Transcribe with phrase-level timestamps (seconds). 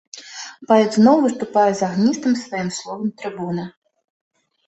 [0.69, 3.65] Паэт зноў выступае з агністым сваім словам трыбуна.